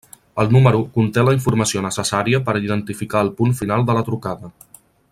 El 0.43 0.47
número 0.53 0.79
conté 0.95 1.25
la 1.27 1.35
informació 1.37 1.83
necessària 1.87 2.39
per 2.49 2.57
identificar 2.63 3.23
el 3.27 3.33
punt 3.43 3.55
final 3.63 3.87
de 3.91 3.99
la 4.01 4.07
trucada. 4.09 4.55